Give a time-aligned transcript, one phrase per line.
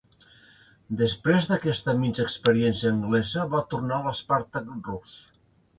[1.01, 5.19] Després d'aquesta minsa experiència anglesa va tornar a l'Spartak rus.